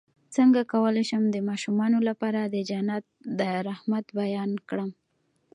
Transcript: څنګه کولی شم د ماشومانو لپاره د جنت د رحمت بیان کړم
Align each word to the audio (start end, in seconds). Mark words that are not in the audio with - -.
څنګه 0.35 0.61
کولی 0.73 1.03
شم 1.09 1.23
د 1.31 1.37
ماشومانو 1.49 1.99
لپاره 2.09 2.41
د 2.43 2.55
جنت 2.69 3.03
د 3.39 3.41
رحمت 3.67 4.05
بیان 4.19 4.51
کړم 4.69 4.89